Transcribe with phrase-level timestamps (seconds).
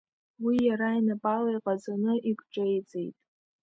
[0.45, 3.15] Уи иара инапала иҟаҵаны икҿеиҵеит…